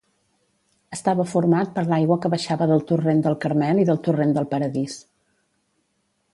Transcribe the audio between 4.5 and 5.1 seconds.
Paradís.